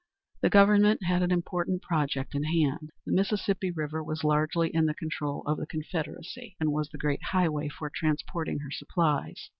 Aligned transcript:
The 0.41 0.49
Government 0.49 1.03
had 1.03 1.21
an 1.21 1.29
important 1.29 1.83
project 1.83 2.33
in 2.33 2.41
hand. 2.45 2.89
The 3.05 3.11
Mississippi 3.11 3.69
River 3.69 4.03
was 4.03 4.23
largely 4.23 4.69
in 4.73 4.87
the 4.87 4.95
control 4.95 5.43
of 5.45 5.59
the 5.59 5.67
Confederacy, 5.67 6.55
and 6.59 6.71
was 6.71 6.89
the 6.89 6.97
great 6.97 7.21
highway 7.25 7.69
for 7.69 7.87
transporting 7.93 8.57
her 8.61 8.71
supplies. 8.71 9.49